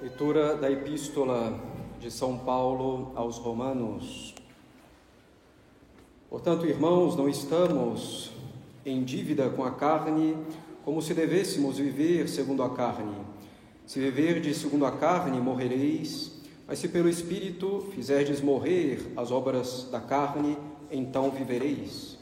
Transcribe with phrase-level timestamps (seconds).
[0.00, 1.60] Leitura da Epístola
[2.00, 4.34] de São Paulo aos Romanos.
[6.30, 8.30] Portanto, irmãos, não estamos
[8.86, 10.38] em dívida com a carne,
[10.86, 13.14] como se devêssemos viver segundo a carne.
[13.84, 16.32] Se viverdes segundo a carne, morrereis,
[16.66, 20.56] mas se pelo Espírito fizerdes morrer as obras da carne,
[20.90, 22.16] então vivereis.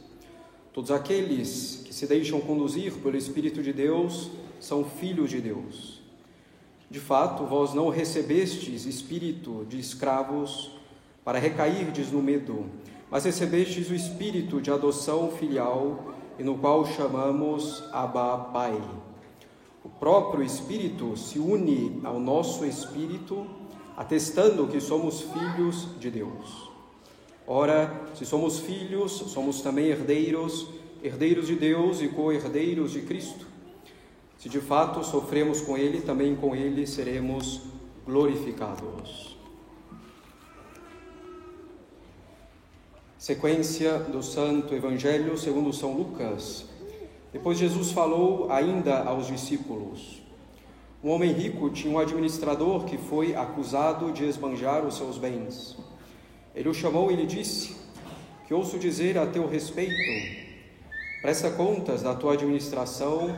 [0.72, 5.97] Todos aqueles que se deixam conduzir pelo Espírito de Deus são filhos de Deus.
[6.90, 10.70] De fato, vós não recebestes espírito de escravos
[11.22, 12.64] para recairdes no medo,
[13.10, 18.80] mas recebestes o espírito de adoção filial, e no qual chamamos Abba Pai.
[19.84, 23.46] O próprio Espírito se une ao nosso espírito,
[23.96, 26.70] atestando que somos filhos de Deus.
[27.46, 30.68] Ora, se somos filhos, somos também herdeiros,
[31.02, 33.47] herdeiros de Deus e co-herdeiros de Cristo
[34.38, 37.62] se de fato sofremos com Ele, também com Ele seremos
[38.06, 39.36] glorificados.
[43.18, 46.66] Sequência do Santo Evangelho segundo São Lucas.
[47.32, 50.22] Depois Jesus falou ainda aos discípulos.
[51.02, 55.76] Um homem rico tinha um administrador que foi acusado de esbanjar os seus bens.
[56.54, 57.76] Ele o chamou e lhe disse:
[58.46, 60.47] Que ouço dizer a teu respeito?
[61.20, 63.36] Presta contas da tua administração,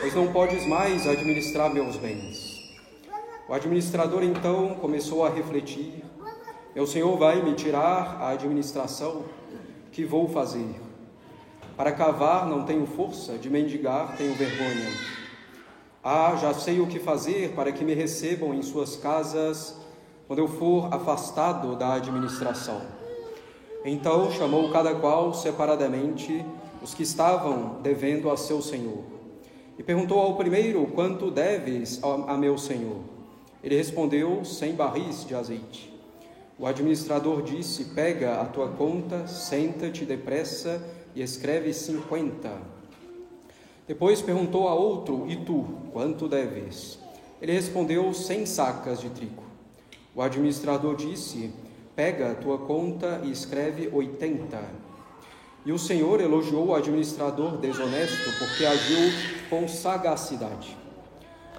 [0.00, 2.72] pois não podes mais administrar meus bens.
[3.46, 6.02] O administrador então começou a refletir:
[6.74, 9.24] Meu senhor vai me tirar a administração?
[9.92, 10.80] Que vou fazer?
[11.76, 14.90] Para cavar não tenho força, de mendigar tenho vergonha.
[16.02, 19.76] Ah, já sei o que fazer para que me recebam em suas casas
[20.26, 22.80] quando eu for afastado da administração.
[23.84, 26.42] Então chamou cada qual separadamente
[26.82, 29.04] os que estavam devendo a seu senhor.
[29.78, 33.00] E perguntou ao primeiro: Quanto deves a meu senhor?
[33.62, 35.92] Ele respondeu: Cem barris de azeite.
[36.58, 40.82] O administrador disse: Pega a tua conta, senta-te depressa
[41.14, 42.52] e escreve cinquenta.
[43.86, 46.98] Depois perguntou a outro: E tu, quanto deves?
[47.40, 49.44] Ele respondeu: Cem sacas de trigo.
[50.14, 51.52] O administrador disse:
[51.94, 54.87] Pega a tua conta e escreve oitenta.
[55.68, 59.10] E o Senhor elogiou o administrador desonesto porque agiu
[59.50, 60.74] com sagacidade.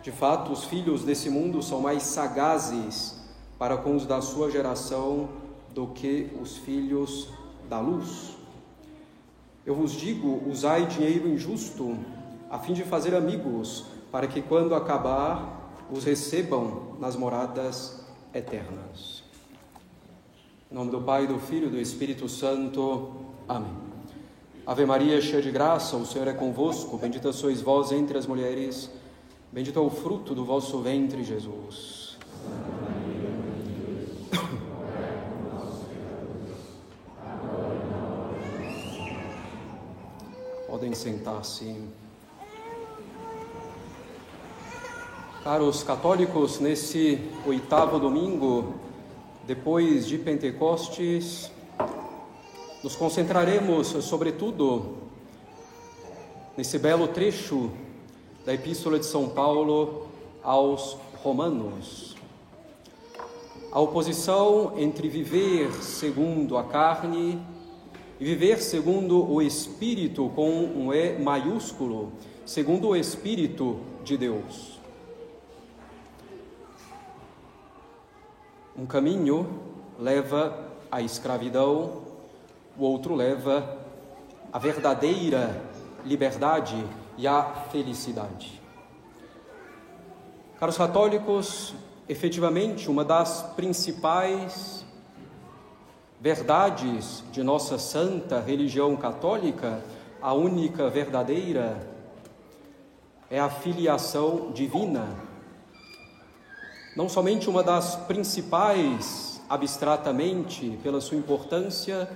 [0.02, 3.20] De fato, os filhos desse mundo são mais sagazes
[3.60, 5.30] para com os da sua geração
[5.76, 7.30] do que os filhos
[7.70, 8.36] da luz.
[9.64, 11.96] Eu vos digo: usai dinheiro injusto
[12.50, 18.04] a fim de fazer amigos, para que quando acabar os recebam nas moradas
[18.34, 19.22] eternas.
[20.72, 23.12] Em nome do Pai, do Filho e do Espírito Santo.
[23.48, 23.89] Amém.
[24.70, 26.96] Ave Maria, cheia de graça, o Senhor é convosco.
[26.96, 28.88] Bendita sois vós entre as mulheres.
[29.52, 32.20] Bendito é o fruto do vosso ventre, Jesus.
[40.68, 41.76] Podem sentar-se.
[45.44, 48.76] Caros católicos, nesse oitavo domingo,
[49.48, 51.50] depois de Pentecostes,
[52.84, 54.98] nos concentraremos, sobretudo,
[56.56, 57.72] nesse belo trecho
[58.46, 60.08] da Epístola de São Paulo
[60.42, 62.16] aos Romanos.
[63.72, 67.40] A oposição entre viver segundo a carne
[68.20, 72.14] e viver segundo o Espírito, com um E maiúsculo,
[72.46, 74.80] segundo o Espírito de Deus.
[78.76, 79.48] Um caminho
[80.00, 82.09] leva à escravidão,
[82.80, 83.78] o outro leva
[84.54, 85.62] à verdadeira
[86.06, 86.82] liberdade
[87.18, 88.62] e à felicidade.
[90.58, 91.76] Caros católicos,
[92.08, 94.86] efetivamente, uma das principais
[96.22, 99.84] verdades de nossa santa religião católica,
[100.22, 101.86] a única verdadeira,
[103.30, 105.06] é a filiação divina.
[106.96, 112.10] Não somente uma das principais, abstratamente, pela sua importância,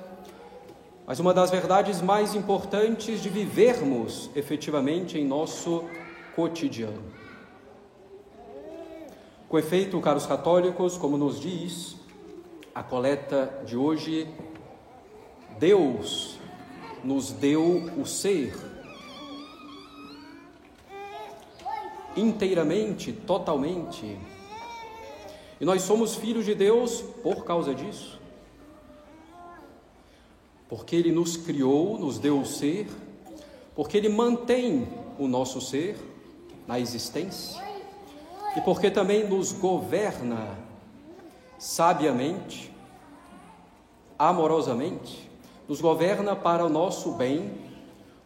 [1.06, 5.84] mas uma das verdades mais importantes de vivermos efetivamente em nosso
[6.36, 7.04] cotidiano.
[9.50, 11.98] Com efeito, caros católicos, como nos diz
[12.74, 14.28] a coleta de hoje,
[15.60, 16.40] Deus
[17.04, 18.56] nos deu o ser
[22.16, 24.18] inteiramente, totalmente.
[25.60, 28.23] E nós somos filhos de Deus por causa disso
[30.76, 32.88] porque Ele nos criou, nos deu o ser,
[33.76, 34.88] porque Ele mantém
[35.20, 35.96] o nosso ser
[36.66, 37.62] na existência.
[38.58, 40.58] e porque também nos governa
[41.60, 42.74] sabiamente,
[44.18, 45.30] amorosamente,
[45.68, 47.52] nos governa para o nosso bem,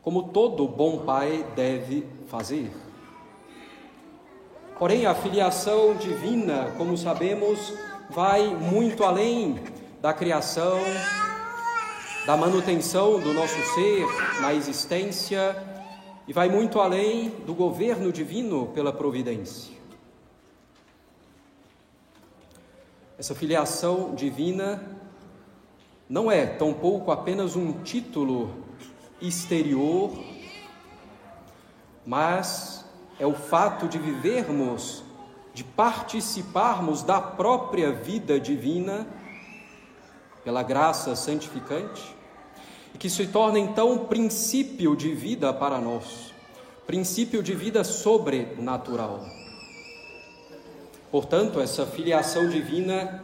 [0.01, 2.71] como todo bom pai deve fazer.
[4.79, 7.73] Porém, a filiação divina, como sabemos,
[8.09, 9.59] vai muito além
[10.01, 10.79] da criação,
[12.27, 14.05] da manutenção do nosso ser
[14.41, 15.55] na existência
[16.27, 19.73] e vai muito além do governo divino pela providência.
[23.17, 24.83] Essa filiação divina
[26.09, 28.53] não é tampouco apenas um título
[29.21, 30.11] exterior,
[32.05, 32.85] mas
[33.17, 35.01] é o fato de vivermos,
[35.53, 39.07] de participarmos da própria vida divina
[40.43, 42.16] pela graça santificante,
[42.97, 46.33] e que se torna então princípio de vida para nós,
[46.87, 49.23] princípio de vida sobrenatural.
[51.11, 53.23] Portanto, essa filiação divina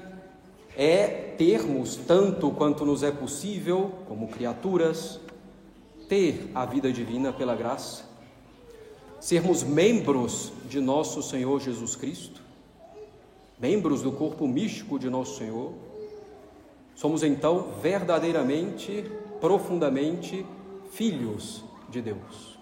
[0.78, 5.20] é termos, tanto quanto nos é possível, como criaturas,
[6.08, 8.04] ter a vida divina pela graça,
[9.20, 12.44] sermos membros de nosso Senhor Jesus Cristo,
[13.60, 15.74] membros do corpo místico de nosso Senhor,
[16.94, 19.12] somos então verdadeiramente,
[19.44, 20.46] profundamente
[20.94, 22.58] filhos de Deus.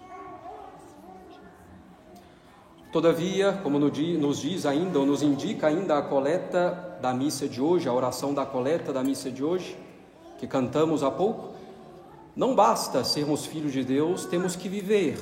[2.92, 7.88] Todavia, como nos diz ainda, ou nos indica ainda a coleta da missa de hoje,
[7.88, 9.78] a oração da coleta da missa de hoje,
[10.40, 11.54] que cantamos há pouco,
[12.34, 15.16] não basta sermos filhos de Deus, temos que viver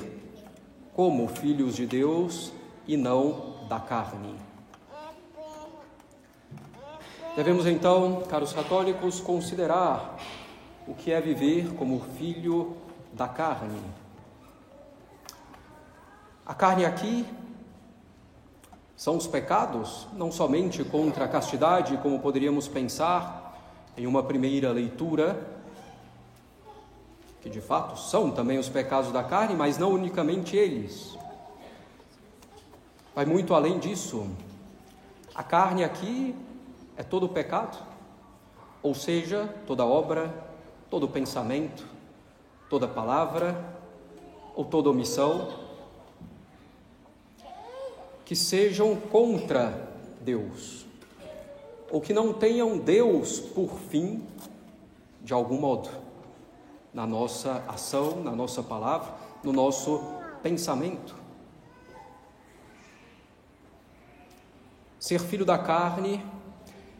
[0.94, 2.54] como filhos de Deus
[2.88, 4.34] e não da carne.
[7.36, 10.16] Devemos então, caros católicos, considerar
[10.86, 12.76] o que é viver como filho
[13.12, 13.80] da carne.
[16.44, 17.26] A carne aqui
[18.96, 23.58] são os pecados, não somente contra a castidade, como poderíamos pensar
[23.96, 25.46] em uma primeira leitura,
[27.40, 31.16] que de fato são também os pecados da carne, mas não unicamente eles.
[33.14, 34.28] Vai muito além disso.
[35.34, 36.34] A carne aqui
[36.96, 37.78] é todo pecado,
[38.82, 40.49] ou seja, toda obra,
[40.90, 41.86] todo pensamento,
[42.68, 43.78] toda palavra
[44.54, 45.48] ou toda omissão
[48.24, 49.88] que sejam contra
[50.20, 50.86] Deus,
[51.90, 54.24] ou que não tenham Deus por fim,
[55.22, 55.88] de algum modo,
[56.94, 60.00] na nossa ação, na nossa palavra, no nosso
[60.42, 61.16] pensamento.
[64.98, 66.24] Ser filho da carne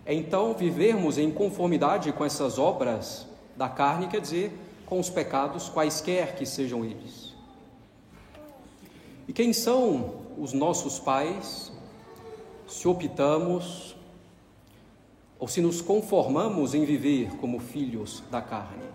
[0.04, 3.29] é então vivermos em conformidade com essas obras
[3.60, 7.34] da carne, quer dizer, com os pecados, quaisquer que sejam eles.
[9.28, 11.70] E quem são os nossos pais,
[12.66, 13.94] se optamos
[15.38, 18.88] ou se nos conformamos em viver como filhos da carne.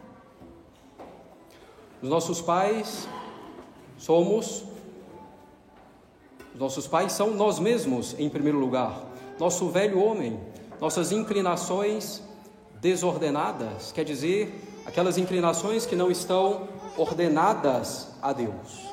[2.02, 3.08] Os nossos pais
[4.00, 4.64] somos,
[6.56, 9.06] os nossos pais são nós mesmos em primeiro lugar,
[9.40, 10.40] nosso velho homem,
[10.82, 12.24] nossas inclinações
[12.82, 16.68] desordenadas, quer dizer, aquelas inclinações que não estão
[16.98, 18.86] ordenadas a Deus.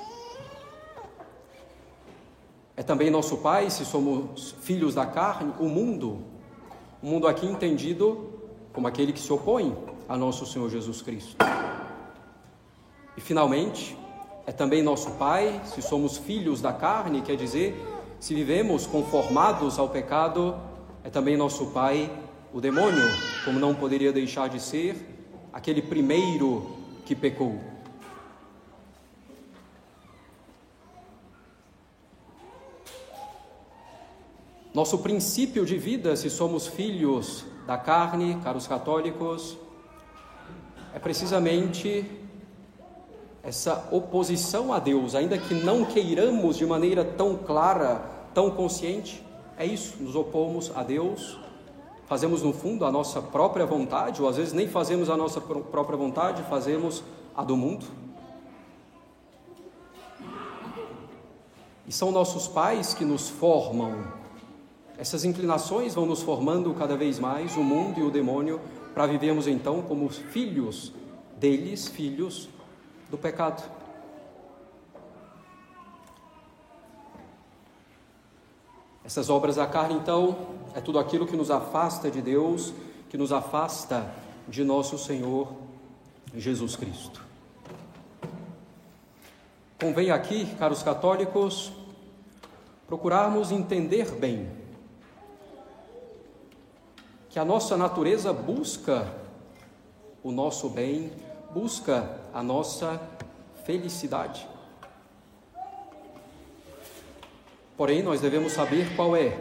[2.77, 6.23] É também nosso Pai, se somos filhos da carne, o mundo.
[7.03, 8.33] O mundo aqui entendido
[8.73, 9.77] como aquele que se opõe
[10.09, 11.37] a nosso Senhor Jesus Cristo.
[13.17, 13.97] E finalmente,
[14.47, 17.77] é também nosso Pai, se somos filhos da carne, quer dizer,
[18.19, 20.57] se vivemos conformados ao pecado,
[21.05, 22.11] é também nosso Pai,
[22.53, 23.03] o demônio,
[23.45, 24.97] como não poderia deixar de ser,
[25.53, 27.59] aquele primeiro que pecou.
[34.75, 39.57] Nosso princípio de vida, se somos filhos da carne, caros católicos,
[40.95, 42.07] é precisamente
[43.43, 47.97] essa oposição a Deus, ainda que não queiramos de maneira tão clara,
[48.33, 49.23] tão consciente,
[49.59, 51.39] é isso, nos opomos a Deus,
[52.13, 55.97] fazemos no fundo a nossa própria vontade, ou às vezes nem fazemos a nossa própria
[55.97, 57.03] vontade, fazemos
[57.35, 57.87] a do mundo.
[61.87, 64.13] E são nossos pais que nos formam
[64.99, 68.61] essas inclinações vão nos formando cada vez mais, o mundo e o demônio,
[68.93, 70.93] para vivermos então como filhos
[71.39, 72.47] deles, filhos
[73.11, 73.63] do pecado.
[79.05, 80.37] Essas obras da carne, então,
[80.75, 82.73] é tudo aquilo que nos afasta de Deus,
[83.11, 84.11] que nos afasta
[84.49, 85.53] de nosso Senhor
[86.35, 87.23] Jesus Cristo.
[89.81, 91.73] Convém aqui, caros católicos,
[92.87, 94.49] procurarmos entender bem
[97.29, 99.11] que a nossa natureza busca
[100.23, 101.11] o nosso bem,
[101.53, 103.01] busca a nossa
[103.65, 104.47] felicidade.
[107.83, 109.37] Porém, nós devemos saber qual é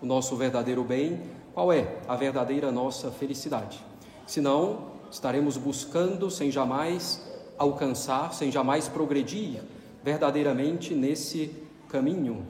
[0.00, 1.20] o nosso verdadeiro bem,
[1.52, 3.84] qual é a verdadeira nossa felicidade.
[4.26, 7.22] Senão, estaremos buscando sem jamais
[7.58, 9.60] alcançar, sem jamais progredir
[10.02, 11.54] verdadeiramente nesse
[11.90, 12.46] caminho.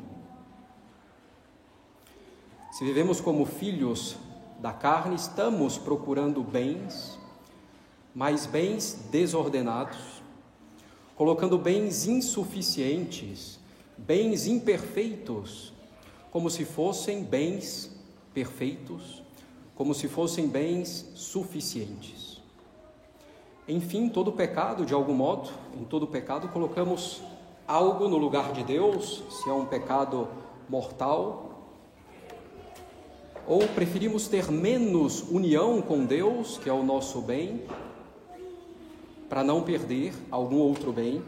[2.70, 4.14] Se vivemos como filhos
[4.60, 7.18] da carne, estamos procurando bens,
[8.14, 10.22] mas bens desordenados,
[11.16, 13.57] colocando bens insuficientes,
[13.98, 15.72] bens imperfeitos,
[16.30, 17.90] como se fossem bens
[18.32, 19.22] perfeitos,
[19.74, 22.40] como se fossem bens suficientes.
[23.66, 27.20] Enfim, todo pecado, de algum modo, em todo pecado, colocamos
[27.66, 30.26] algo no lugar de Deus, se é um pecado
[30.68, 31.48] mortal,
[33.46, 37.62] ou preferimos ter menos união com Deus, que é o nosso bem,
[39.28, 41.22] para não perder algum outro bem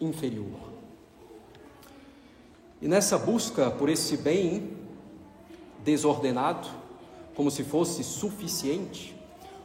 [0.00, 0.65] inferior.
[2.80, 4.76] E nessa busca por esse bem
[5.84, 6.68] desordenado,
[7.34, 9.16] como se fosse suficiente,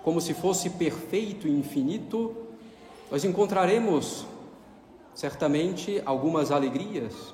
[0.03, 2.35] como se fosse perfeito e infinito,
[3.09, 4.25] nós encontraremos
[5.13, 7.33] certamente algumas alegrias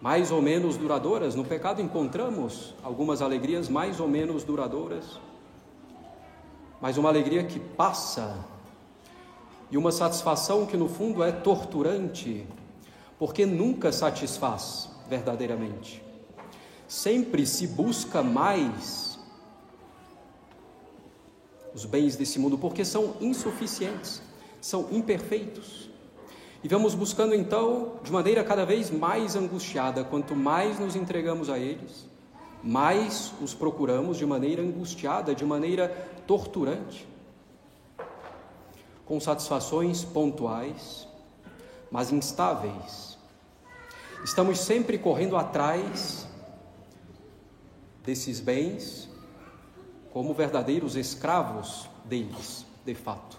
[0.00, 1.34] mais ou menos duradouras.
[1.34, 5.18] No pecado encontramos algumas alegrias mais ou menos duradouras,
[6.80, 8.38] mas uma alegria que passa
[9.70, 12.46] e uma satisfação que no fundo é torturante,
[13.18, 16.02] porque nunca satisfaz verdadeiramente.
[16.86, 19.18] Sempre se busca mais
[21.74, 24.22] os bens desse mundo, porque são insuficientes,
[24.60, 25.90] são imperfeitos.
[26.62, 31.58] E vamos buscando então de maneira cada vez mais angustiada, quanto mais nos entregamos a
[31.58, 32.06] eles,
[32.62, 35.88] mais os procuramos de maneira angustiada, de maneira
[36.26, 37.06] torturante
[39.08, 41.07] com satisfações pontuais,
[41.90, 43.18] mas instáveis.
[44.24, 46.26] Estamos sempre correndo atrás
[48.04, 49.08] desses bens
[50.12, 53.38] como verdadeiros escravos deles, de fato.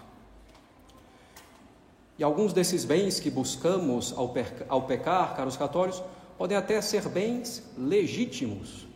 [2.18, 4.32] E alguns desses bens que buscamos ao,
[4.68, 6.02] ao pecar, caros católicos,
[6.36, 8.86] podem até ser bens legítimos,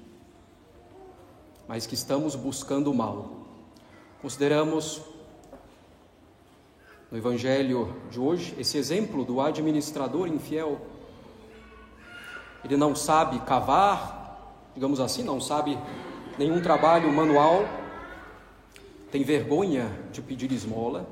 [1.67, 3.31] mas que estamos buscando o mal.
[4.21, 5.03] Consideramos
[7.15, 10.81] no Evangelho de hoje, esse exemplo do administrador infiel.
[12.65, 15.79] Ele não sabe cavar, digamos assim, não sabe
[16.37, 17.69] nenhum trabalho manual,
[19.13, 21.09] tem vergonha de pedir esmola.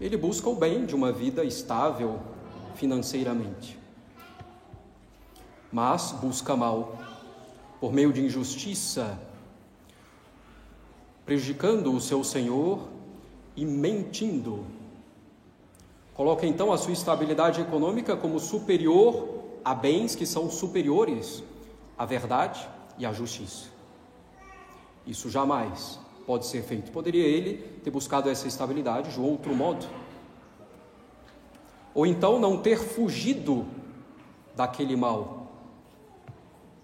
[0.00, 2.18] Ele busca o bem de uma vida estável
[2.76, 3.78] financeiramente,
[5.70, 6.96] mas busca mal
[7.78, 9.20] por meio de injustiça,
[11.26, 12.93] prejudicando o seu senhor
[13.56, 14.64] e mentindo.
[16.14, 21.42] Coloca então a sua estabilidade econômica como superior a bens que são superiores
[21.96, 22.68] à verdade
[22.98, 23.68] e à justiça.
[25.06, 26.90] Isso jamais pode ser feito.
[26.90, 29.86] Poderia ele ter buscado essa estabilidade de outro modo.
[31.94, 33.66] Ou então não ter fugido
[34.56, 35.48] daquele mal,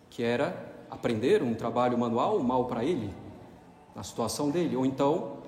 [0.09, 3.13] que era aprender um trabalho manual, mal para ele,
[3.95, 4.77] na situação dele.
[4.77, 5.40] Ou então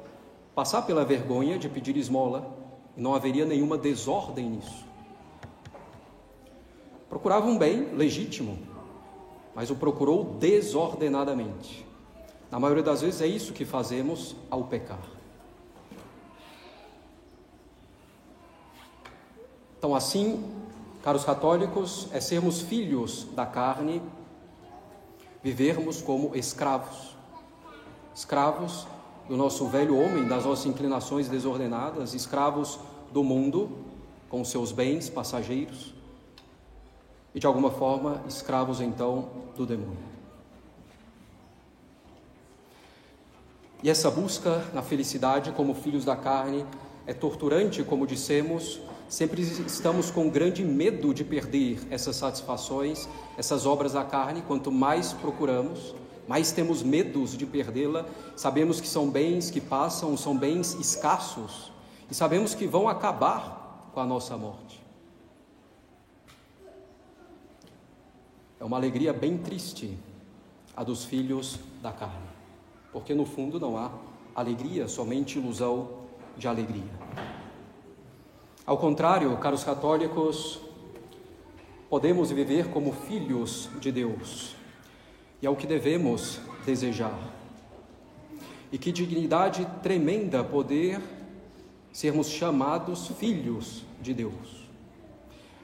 [0.54, 2.56] passar pela vergonha de pedir esmola,
[2.96, 4.84] e não haveria nenhuma desordem nisso.
[7.08, 8.58] Procurava um bem legítimo,
[9.54, 11.86] mas o procurou desordenadamente.
[12.50, 15.00] Na maioria das vezes é isso que fazemos ao pecar.
[19.78, 20.44] Então, assim,
[21.02, 24.00] caros católicos, é sermos filhos da carne,
[25.42, 27.16] vivermos como escravos.
[28.14, 28.86] Escravos
[29.32, 32.78] do nosso velho homem, das nossas inclinações desordenadas, escravos
[33.10, 33.78] do mundo,
[34.28, 35.94] com seus bens passageiros,
[37.34, 39.96] e de alguma forma escravos então do demônio.
[43.82, 46.66] E essa busca na felicidade como filhos da carne
[47.06, 53.08] é torturante, como dissemos, sempre estamos com grande medo de perder essas satisfações,
[53.38, 55.94] essas obras da carne, quanto mais procuramos,
[56.28, 61.72] mais temos medos de perdê-la, sabemos que são bens que passam, são bens escassos
[62.10, 64.80] e sabemos que vão acabar com a nossa morte.
[68.60, 69.98] É uma alegria bem triste
[70.76, 72.28] a dos filhos da carne,
[72.92, 73.90] porque no fundo não há
[74.34, 75.90] alegria, somente ilusão
[76.36, 76.90] de alegria.
[78.64, 80.60] Ao contrário, caros católicos,
[81.90, 84.54] podemos viver como filhos de Deus.
[85.42, 87.18] E é o que devemos desejar.
[88.70, 91.00] E que dignidade tremenda poder
[91.92, 94.62] sermos chamados filhos de Deus.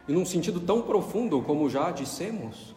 [0.09, 2.75] E num sentido tão profundo como já dissemos,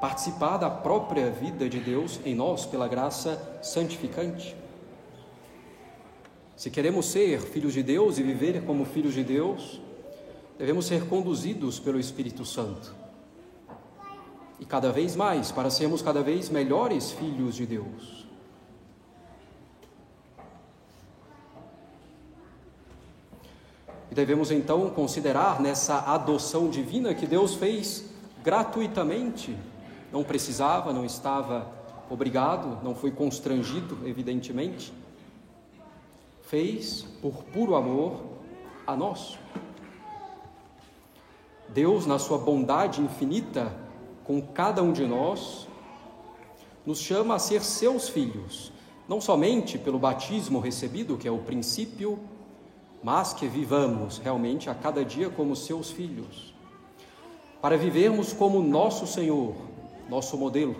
[0.00, 4.56] participar da própria vida de Deus em nós pela graça santificante.
[6.56, 9.80] Se queremos ser filhos de Deus e viver como filhos de Deus,
[10.58, 13.05] devemos ser conduzidos pelo Espírito Santo.
[14.58, 18.26] E cada vez mais, para sermos cada vez melhores filhos de Deus.
[24.10, 28.04] E devemos então considerar nessa adoção divina que Deus fez
[28.42, 29.56] gratuitamente
[30.12, 31.70] não precisava, não estava
[32.08, 34.92] obrigado, não foi constrangido, evidentemente.
[36.42, 38.20] Fez por puro amor
[38.86, 39.38] a nós.
[41.68, 43.72] Deus, na sua bondade infinita
[44.26, 45.68] com cada um de nós,
[46.84, 48.72] nos chama a ser seus filhos,
[49.08, 52.18] não somente pelo batismo recebido, que é o princípio,
[53.02, 56.52] mas que vivamos realmente a cada dia como seus filhos,
[57.62, 59.54] para vivermos como nosso Senhor,
[60.08, 60.74] nosso modelo.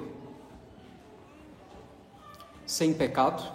[2.65, 3.49] Sem pecado,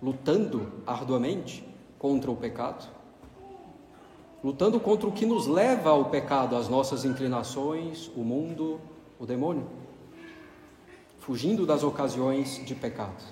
[0.00, 1.64] lutando arduamente
[1.98, 2.88] contra o pecado,
[4.44, 8.80] lutando contra o que nos leva ao pecado, as nossas inclinações, o mundo,
[9.22, 9.64] o demônio,
[11.20, 13.22] fugindo das ocasiões de pecado.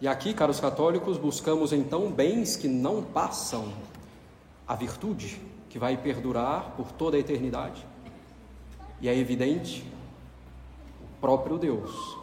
[0.00, 3.72] E aqui, caros católicos, buscamos então bens que não passam
[4.68, 7.84] a virtude, que vai perdurar por toda a eternidade.
[9.00, 9.84] E é evidente,
[11.02, 12.16] o próprio Deus,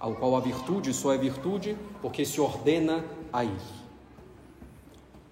[0.00, 3.54] ao qual a virtude só é virtude porque se ordena a Ele.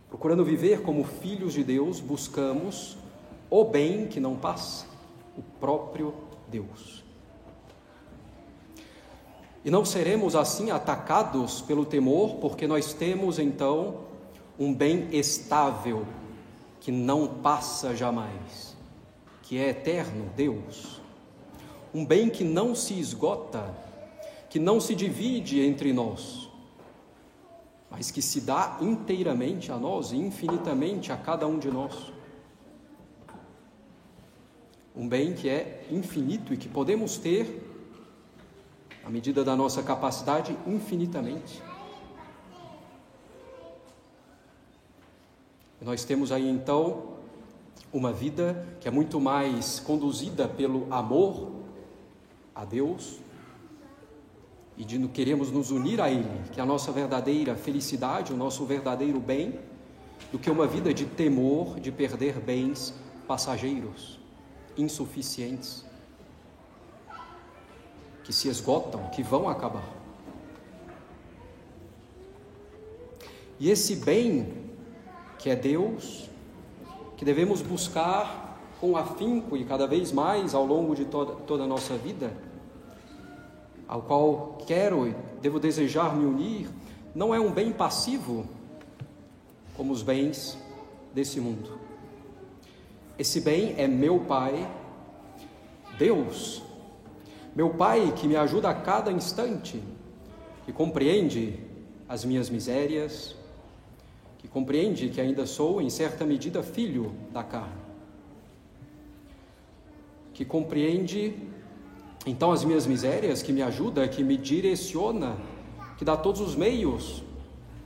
[0.09, 2.97] Procurando viver como filhos de Deus, buscamos
[3.51, 4.87] o bem que não passa,
[5.37, 6.15] o próprio
[6.49, 7.03] Deus.
[9.65, 13.97] E não seremos assim atacados pelo temor, porque nós temos então
[14.59, 16.07] um bem estável
[16.81, 18.75] que não passa jamais,
[19.43, 21.01] que é eterno, Deus.
[21.93, 23.75] Um bem que não se esgota,
[24.49, 26.49] que não se divide entre nós,
[27.91, 32.13] mas que se dá inteiramente a nós e infinitamente a cada um de nós.
[34.95, 37.63] Um bem que é infinito e que podemos ter,
[39.05, 41.63] à medida da nossa capacidade, infinitamente.
[45.81, 47.15] Nós temos aí então
[47.93, 51.53] uma vida que é muito mais conduzida pelo amor
[52.55, 53.19] a Deus
[54.77, 58.65] e de queremos nos unir a Ele, que é a nossa verdadeira felicidade, o nosso
[58.65, 59.59] verdadeiro bem,
[60.31, 62.95] do que uma vida de temor de perder bens
[63.27, 64.20] passageiros,
[64.77, 65.85] insuficientes,
[68.25, 69.89] que se esgotam, que vão acabar.
[73.59, 74.71] E esse bem
[75.39, 76.31] que é Deus,
[77.17, 81.67] que devemos buscar com afinco e cada vez mais ao longo de toda, toda a
[81.67, 82.33] nossa vida,
[83.87, 86.71] ao qual quero e devo desejar me unir,
[87.15, 88.47] não é um bem passivo,
[89.77, 90.57] como os bens
[91.13, 91.90] desse mundo.
[93.21, 94.67] Esse bem é meu Pai,
[95.99, 96.63] Deus,
[97.55, 99.79] meu Pai que me ajuda a cada instante,
[100.65, 101.61] que compreende
[102.09, 103.37] as minhas misérias,
[104.39, 107.83] que compreende que ainda sou, em certa medida, filho da carne,
[110.33, 111.37] que compreende
[112.25, 115.37] então as minhas misérias, que me ajuda, que me direciona,
[115.99, 117.23] que dá todos os meios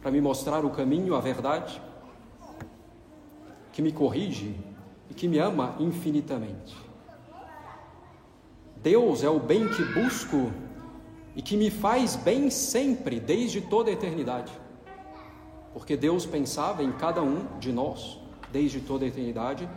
[0.00, 1.82] para me mostrar o caminho, a verdade,
[3.72, 4.54] que me corrige
[5.10, 6.76] e que me ama infinitamente.
[8.76, 10.52] Deus é o bem que busco
[11.34, 14.52] e que me faz bem sempre, desde toda a eternidade
[15.74, 18.16] porque Deus pensava em cada um de nós
[18.52, 19.68] desde toda a eternidade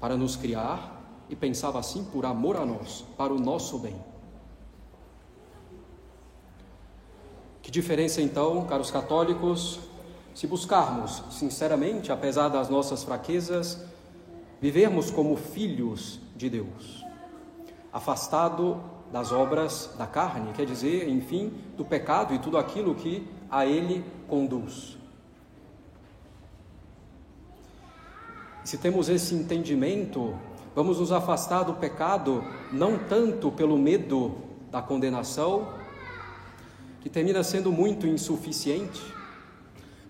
[0.00, 3.96] para nos criar e pensava assim por amor a nós, para o nosso bem.
[7.62, 9.78] Que diferença então, caros católicos,
[10.36, 13.82] se buscarmos sinceramente, apesar das nossas fraquezas,
[14.60, 17.02] vivermos como filhos de Deus,
[17.90, 18.78] afastado
[19.10, 24.04] das obras da carne, quer dizer, enfim, do pecado e tudo aquilo que a Ele
[24.28, 24.98] conduz.
[28.62, 30.36] Se temos esse entendimento,
[30.74, 34.34] vamos nos afastar do pecado não tanto pelo medo
[34.70, 35.66] da condenação,
[37.00, 39.15] que termina sendo muito insuficiente,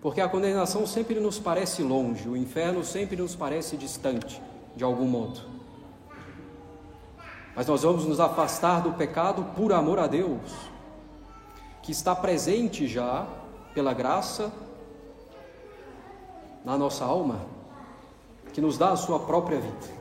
[0.00, 4.40] Porque a condenação sempre nos parece longe, o inferno sempre nos parece distante,
[4.76, 5.40] de algum modo.
[7.54, 10.52] Mas nós vamos nos afastar do pecado por amor a Deus,
[11.82, 13.26] que está presente já,
[13.74, 14.52] pela graça,
[16.64, 17.46] na nossa alma,
[18.52, 19.96] que nos dá a sua própria vida.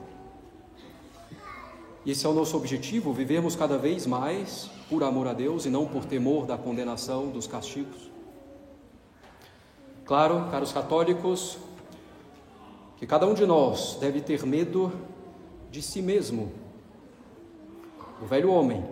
[2.06, 5.70] E esse é o nosso objetivo: vivermos cada vez mais por amor a Deus e
[5.70, 8.15] não por temor da condenação, dos castigos.
[10.06, 11.58] Claro, caros católicos,
[12.98, 14.92] que cada um de nós deve ter medo
[15.72, 16.52] de si mesmo.
[18.22, 18.86] O velho homem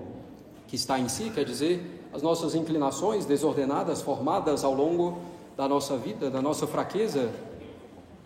[0.67, 5.19] que está em si, quer dizer, as nossas inclinações desordenadas, formadas ao longo
[5.55, 7.31] da nossa vida, da nossa fraqueza,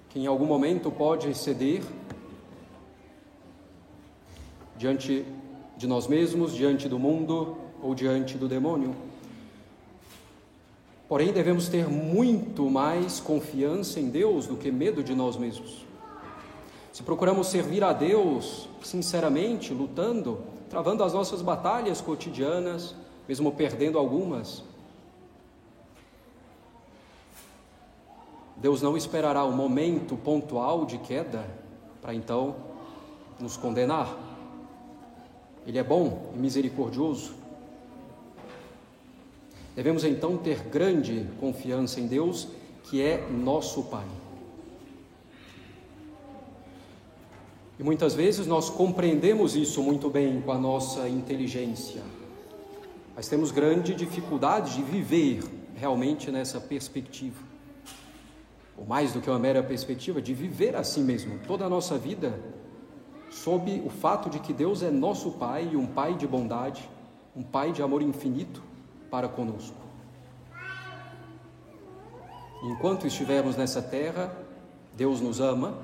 [0.09, 1.83] que em algum momento pode ceder
[4.77, 5.25] diante
[5.75, 8.95] de nós mesmos, diante do mundo ou diante do demônio.
[11.07, 15.85] Porém, devemos ter muito mais confiança em Deus do que medo de nós mesmos.
[16.91, 20.39] Se procuramos servir a Deus sinceramente, lutando,
[20.69, 22.93] travando as nossas batalhas cotidianas,
[23.27, 24.63] mesmo perdendo algumas,
[28.57, 31.45] Deus não esperará o um momento pontual de queda
[32.01, 32.55] para então
[33.39, 34.17] nos condenar.
[35.65, 37.35] Ele é bom e misericordioso.
[39.77, 42.47] Devemos então ter grande confiança em Deus,
[42.85, 44.07] que é nosso Pai.
[47.77, 52.01] E muitas vezes nós compreendemos isso muito bem com a nossa inteligência,
[53.15, 55.43] mas temos grande dificuldade de viver
[55.75, 57.39] realmente nessa perspectiva.
[58.75, 62.41] Ou mais do que uma mera perspectiva, de viver assim mesmo, toda a nossa vida,
[63.29, 66.89] sob o fato de que Deus é nosso Pai e um Pai de bondade,
[67.35, 68.63] um Pai de amor infinito
[69.09, 69.75] para conosco.
[72.63, 74.35] Enquanto estivermos nessa terra,
[74.95, 75.77] Deus nos ama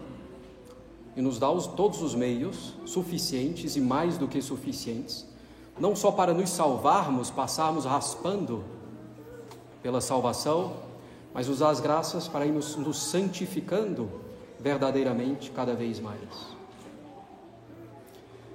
[1.16, 5.28] e nos dá os, todos os meios suficientes e mais do que suficientes,
[5.80, 8.64] não só para nos salvarmos, passarmos raspando
[9.82, 10.74] pela salvação,
[11.34, 14.10] mas dá as graças para irmos nos santificando
[14.60, 16.54] verdadeiramente cada vez mais.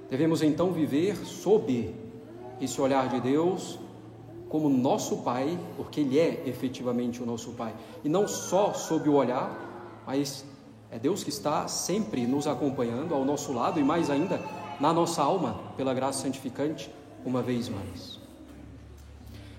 [0.09, 1.93] Devemos então viver sob
[2.59, 3.79] esse olhar de Deus
[4.49, 9.13] como nosso Pai, porque Ele é efetivamente o nosso Pai, e não só sob o
[9.13, 10.43] olhar, mas
[10.91, 14.41] é Deus que está sempre nos acompanhando ao nosso lado e mais ainda
[14.79, 16.89] na nossa alma, pela graça santificante,
[17.23, 18.19] uma vez mais.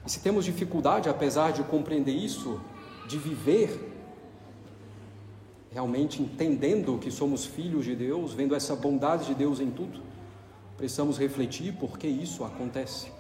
[0.05, 2.61] E se temos dificuldade, apesar de compreender isso,
[3.07, 3.89] de viver
[5.71, 10.01] realmente entendendo que somos filhos de Deus, vendo essa bondade de Deus em tudo,
[10.77, 13.13] precisamos refletir por que isso acontece,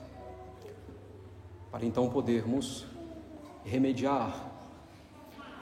[1.70, 2.86] para então podermos
[3.64, 4.50] remediar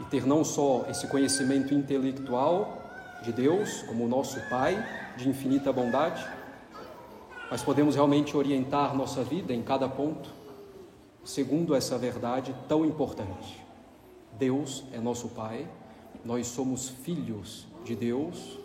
[0.00, 2.78] e ter não só esse conhecimento intelectual
[3.22, 4.76] de Deus, como nosso Pai,
[5.16, 6.24] de infinita bondade,
[7.50, 10.30] mas podemos realmente orientar nossa vida em cada ponto,
[11.24, 13.64] segundo essa verdade tão importante.
[14.38, 15.68] Deus é nosso Pai,
[16.24, 18.58] nós somos filhos de Deus,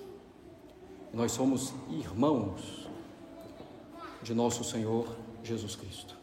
[1.13, 2.87] nós somos irmãos
[4.21, 6.22] de nosso Senhor Jesus Cristo.